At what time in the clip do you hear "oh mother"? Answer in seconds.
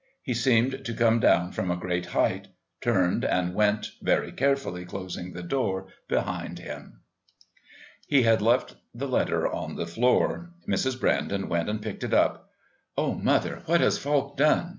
12.97-13.61